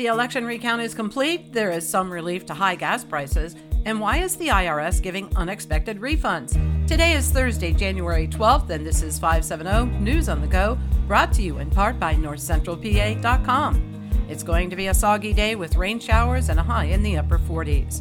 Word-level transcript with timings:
The 0.00 0.06
election 0.06 0.46
recount 0.46 0.80
is 0.80 0.94
complete. 0.94 1.52
There 1.52 1.70
is 1.72 1.86
some 1.86 2.10
relief 2.10 2.46
to 2.46 2.54
high 2.54 2.74
gas 2.74 3.04
prices. 3.04 3.54
And 3.84 4.00
why 4.00 4.16
is 4.16 4.34
the 4.34 4.48
IRS 4.48 5.02
giving 5.02 5.28
unexpected 5.36 6.00
refunds? 6.00 6.54
Today 6.86 7.12
is 7.12 7.28
Thursday, 7.28 7.74
January 7.74 8.26
12th, 8.26 8.70
and 8.70 8.86
this 8.86 9.02
is 9.02 9.18
570 9.18 9.98
News 9.98 10.30
on 10.30 10.40
the 10.40 10.46
Go, 10.46 10.78
brought 11.06 11.34
to 11.34 11.42
you 11.42 11.58
in 11.58 11.68
part 11.68 12.00
by 12.00 12.14
NorthCentralPA.com. 12.14 14.10
It's 14.30 14.42
going 14.42 14.70
to 14.70 14.76
be 14.76 14.86
a 14.86 14.94
soggy 14.94 15.34
day 15.34 15.54
with 15.54 15.76
rain 15.76 16.00
showers 16.00 16.48
and 16.48 16.58
a 16.58 16.62
high 16.62 16.86
in 16.86 17.02
the 17.02 17.18
upper 17.18 17.38
40s. 17.38 18.00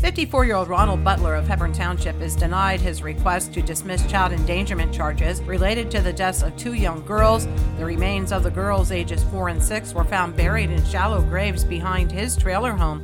54 0.00 0.44
year 0.44 0.56
old 0.56 0.68
Ronald 0.68 1.02
Butler 1.02 1.34
of 1.34 1.48
Hebron 1.48 1.72
Township 1.72 2.20
is 2.20 2.36
denied 2.36 2.80
his 2.80 3.02
request 3.02 3.54
to 3.54 3.62
dismiss 3.62 4.06
child 4.06 4.32
endangerment 4.32 4.92
charges 4.92 5.40
related 5.42 5.90
to 5.90 6.02
the 6.02 6.12
deaths 6.12 6.42
of 6.42 6.54
two 6.56 6.74
young 6.74 7.04
girls. 7.06 7.46
The 7.78 7.84
remains 7.84 8.30
of 8.30 8.42
the 8.42 8.50
girls, 8.50 8.92
ages 8.92 9.24
4 9.24 9.48
and 9.48 9.62
6, 9.62 9.94
were 9.94 10.04
found 10.04 10.36
buried 10.36 10.70
in 10.70 10.84
shallow 10.84 11.22
graves 11.22 11.64
behind 11.64 12.12
his 12.12 12.36
trailer 12.36 12.72
home. 12.72 13.02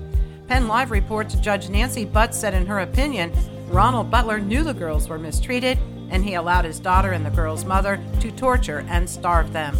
Penn 0.48 0.68
Live 0.68 0.90
reports 0.90 1.34
Judge 1.36 1.70
Nancy 1.70 2.04
Butts 2.04 2.38
said, 2.38 2.52
in 2.52 2.66
her 2.66 2.80
opinion, 2.80 3.32
Ronald 3.68 4.10
Butler 4.10 4.38
knew 4.38 4.62
the 4.62 4.74
girls 4.74 5.08
were 5.08 5.18
mistreated 5.18 5.78
and 6.10 6.22
he 6.22 6.34
allowed 6.34 6.66
his 6.66 6.78
daughter 6.78 7.12
and 7.12 7.24
the 7.24 7.30
girl's 7.30 7.64
mother 7.64 7.98
to 8.20 8.30
torture 8.32 8.84
and 8.90 9.08
starve 9.08 9.54
them. 9.54 9.74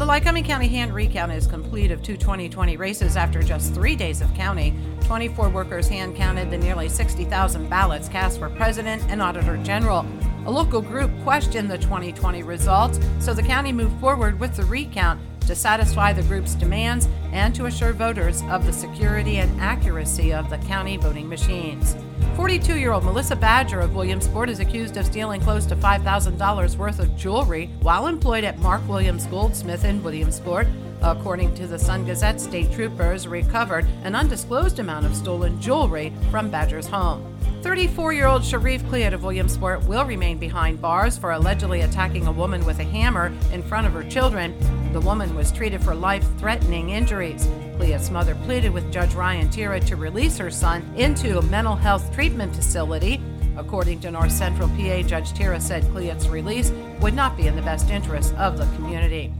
The 0.00 0.06
Lycoming 0.06 0.46
County 0.46 0.66
hand 0.66 0.94
recount 0.94 1.30
is 1.30 1.46
complete 1.46 1.90
of 1.90 2.02
two 2.02 2.16
2020 2.16 2.78
races 2.78 3.18
after 3.18 3.42
just 3.42 3.74
three 3.74 3.94
days 3.94 4.22
of 4.22 4.32
counting. 4.32 4.96
24 5.02 5.50
workers 5.50 5.88
hand 5.88 6.16
counted 6.16 6.50
the 6.50 6.56
nearly 6.56 6.88
60,000 6.88 7.68
ballots 7.68 8.08
cast 8.08 8.38
for 8.38 8.48
president 8.48 9.02
and 9.10 9.20
auditor 9.20 9.58
general. 9.58 10.06
A 10.50 10.58
local 10.60 10.80
group 10.80 11.12
questioned 11.22 11.70
the 11.70 11.78
2020 11.78 12.42
results, 12.42 12.98
so 13.20 13.32
the 13.32 13.40
county 13.40 13.70
moved 13.70 14.00
forward 14.00 14.40
with 14.40 14.56
the 14.56 14.64
recount 14.64 15.20
to 15.46 15.54
satisfy 15.54 16.12
the 16.12 16.24
group's 16.24 16.56
demands 16.56 17.06
and 17.30 17.54
to 17.54 17.66
assure 17.66 17.92
voters 17.92 18.42
of 18.50 18.66
the 18.66 18.72
security 18.72 19.36
and 19.36 19.60
accuracy 19.60 20.32
of 20.32 20.50
the 20.50 20.58
county 20.58 20.96
voting 20.96 21.28
machines. 21.28 21.94
42 22.34 22.78
year 22.78 22.90
old 22.90 23.04
Melissa 23.04 23.36
Badger 23.36 23.78
of 23.78 23.94
Williamsport 23.94 24.50
is 24.50 24.58
accused 24.58 24.96
of 24.96 25.06
stealing 25.06 25.40
close 25.40 25.66
to 25.66 25.76
$5,000 25.76 26.76
worth 26.76 26.98
of 26.98 27.16
jewelry 27.16 27.70
while 27.82 28.08
employed 28.08 28.42
at 28.42 28.58
Mark 28.58 28.82
Williams 28.88 29.26
Goldsmith 29.26 29.84
in 29.84 30.02
Williamsport. 30.02 30.66
According 31.00 31.54
to 31.54 31.68
the 31.68 31.78
Sun 31.78 32.06
Gazette, 32.06 32.40
state 32.40 32.72
troopers 32.72 33.28
recovered 33.28 33.86
an 34.02 34.16
undisclosed 34.16 34.80
amount 34.80 35.06
of 35.06 35.14
stolen 35.14 35.60
jewelry 35.60 36.12
from 36.28 36.50
Badger's 36.50 36.88
home. 36.88 37.36
34 37.62 38.14
year 38.14 38.26
old 38.26 38.42
Sharif 38.42 38.86
Cleat 38.88 39.12
of 39.12 39.22
Williamsport 39.22 39.84
will 39.84 40.06
remain 40.06 40.38
behind 40.38 40.80
bars 40.80 41.18
for 41.18 41.32
allegedly 41.32 41.82
attacking 41.82 42.26
a 42.26 42.32
woman 42.32 42.64
with 42.64 42.78
a 42.78 42.84
hammer 42.84 43.30
in 43.52 43.62
front 43.62 43.86
of 43.86 43.92
her 43.92 44.02
children. 44.04 44.54
The 44.94 45.00
woman 45.00 45.34
was 45.34 45.52
treated 45.52 45.82
for 45.82 45.94
life 45.94 46.24
threatening 46.38 46.90
injuries. 46.90 47.46
Cleat's 47.76 48.10
mother 48.10 48.34
pleaded 48.46 48.72
with 48.72 48.90
Judge 48.90 49.12
Ryan 49.12 49.50
Tira 49.50 49.78
to 49.80 49.96
release 49.96 50.38
her 50.38 50.50
son 50.50 50.90
into 50.96 51.38
a 51.38 51.42
mental 51.42 51.76
health 51.76 52.12
treatment 52.14 52.56
facility. 52.56 53.20
According 53.58 54.00
to 54.00 54.10
North 54.10 54.32
Central 54.32 54.68
PA, 54.70 55.02
Judge 55.02 55.34
Tira 55.34 55.60
said 55.60 55.84
Cleat's 55.92 56.28
release 56.28 56.72
would 57.00 57.14
not 57.14 57.36
be 57.36 57.46
in 57.46 57.56
the 57.56 57.62
best 57.62 57.90
interest 57.90 58.34
of 58.36 58.56
the 58.56 58.64
community. 58.76 59.34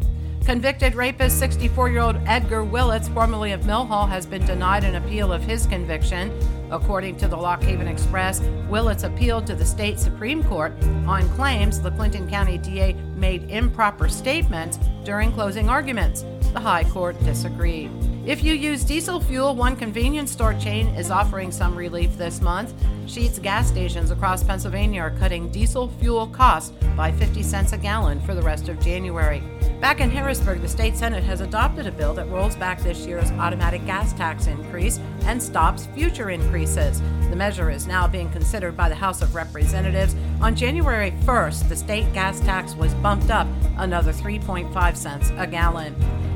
Convicted 0.44 0.94
rapist 0.94 1.38
64 1.38 1.88
year 1.88 2.00
old 2.00 2.16
Edgar 2.26 2.64
Willits, 2.64 3.08
formerly 3.08 3.52
of 3.52 3.64
Mill 3.64 3.86
Hall, 3.86 4.06
has 4.06 4.26
been 4.26 4.44
denied 4.44 4.84
an 4.84 4.96
appeal 4.96 5.32
of 5.32 5.42
his 5.42 5.66
conviction. 5.66 6.30
According 6.70 7.16
to 7.16 7.28
the 7.28 7.36
Lock 7.36 7.62
Haven 7.62 7.88
Express, 7.88 8.40
Willits 8.68 9.02
appealed 9.02 9.46
to 9.48 9.54
the 9.54 9.64
state 9.64 9.98
Supreme 9.98 10.44
Court 10.44 10.72
on 11.06 11.28
claims 11.30 11.80
the 11.80 11.90
Clinton 11.90 12.28
County 12.30 12.58
DA 12.58 12.92
made 13.16 13.50
improper 13.50 14.08
statements 14.08 14.78
during 15.04 15.32
closing 15.32 15.68
arguments. 15.68 16.24
The 16.52 16.60
High 16.60 16.84
Court 16.84 17.18
disagreed. 17.24 17.90
If 18.24 18.44
you 18.44 18.54
use 18.54 18.84
diesel 18.84 19.20
fuel, 19.20 19.56
one 19.56 19.74
convenience 19.74 20.30
store 20.30 20.54
chain 20.54 20.88
is 20.94 21.10
offering 21.10 21.50
some 21.50 21.74
relief 21.74 22.16
this 22.16 22.40
month. 22.40 22.72
Sheetz 23.06 23.42
gas 23.42 23.68
stations 23.68 24.10
across 24.10 24.44
Pennsylvania 24.44 25.00
are 25.00 25.10
cutting 25.10 25.50
diesel 25.50 25.88
fuel 26.00 26.28
costs 26.28 26.72
by 26.96 27.10
50 27.10 27.42
cents 27.42 27.72
a 27.72 27.78
gallon 27.78 28.20
for 28.20 28.34
the 28.34 28.42
rest 28.42 28.68
of 28.68 28.78
January. 28.78 29.42
Back 29.80 30.00
in 30.00 30.10
Harrisburg, 30.10 30.60
the 30.60 30.68
state 30.68 30.94
Senate 30.94 31.24
has 31.24 31.40
adopted 31.40 31.86
a 31.86 31.90
bill 31.90 32.12
that 32.12 32.28
rolls 32.28 32.54
back 32.54 32.82
this 32.82 33.06
year's 33.06 33.30
automatic 33.32 33.86
gas 33.86 34.12
tax 34.12 34.46
increase 34.46 35.00
and 35.22 35.42
stops 35.42 35.86
future 35.94 36.28
increases. 36.28 37.00
The 37.30 37.36
measure 37.36 37.70
is 37.70 37.86
now 37.86 38.06
being 38.06 38.30
considered 38.30 38.76
by 38.76 38.90
the 38.90 38.94
House 38.94 39.22
of 39.22 39.34
Representatives. 39.34 40.14
On 40.42 40.54
January 40.54 41.12
1st, 41.22 41.70
the 41.70 41.76
state 41.76 42.12
gas 42.12 42.40
tax 42.40 42.74
was 42.74 42.92
bumped 42.96 43.30
up 43.30 43.48
another 43.78 44.12
3.5 44.12 44.96
cents 44.96 45.32
a 45.38 45.46
gallon. 45.46 45.94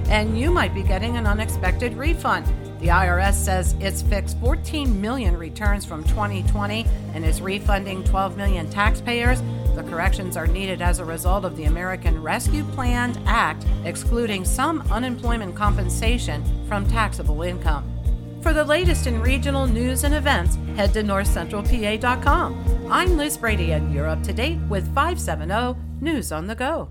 And 0.08 0.38
you 0.38 0.50
might 0.50 0.72
be 0.72 0.82
getting 0.82 1.18
an 1.18 1.26
unexpected 1.26 1.92
refund. 1.98 2.46
The 2.80 2.88
IRS 2.88 3.34
says 3.34 3.74
it's 3.78 4.00
fixed 4.00 4.38
14 4.40 5.00
million 5.02 5.36
returns 5.36 5.84
from 5.84 6.02
2020 6.04 6.86
and 7.12 7.24
is 7.26 7.42
refunding 7.42 8.04
12 8.04 8.38
million 8.38 8.70
taxpayers. 8.70 9.42
The 9.74 9.82
corrections 9.82 10.36
are 10.36 10.46
needed 10.46 10.80
as 10.80 11.00
a 11.00 11.04
result 11.04 11.44
of 11.44 11.56
the 11.56 11.64
American 11.64 12.22
Rescue 12.22 12.62
Plan 12.64 13.20
Act 13.26 13.66
excluding 13.84 14.44
some 14.44 14.82
unemployment 14.90 15.56
compensation 15.56 16.44
from 16.68 16.86
taxable 16.86 17.42
income. 17.42 17.90
For 18.40 18.52
the 18.52 18.64
latest 18.64 19.06
in 19.06 19.20
regional 19.20 19.66
news 19.66 20.04
and 20.04 20.14
events, 20.14 20.58
head 20.76 20.92
to 20.92 21.02
northcentralpa.com. 21.02 22.88
I'm 22.90 23.16
Liz 23.16 23.36
Brady, 23.36 23.72
and 23.72 23.92
you're 23.92 24.06
up 24.06 24.22
to 24.24 24.32
date 24.32 24.58
with 24.68 24.86
570 24.94 25.80
News 26.00 26.30
on 26.30 26.46
the 26.46 26.54
Go. 26.54 26.90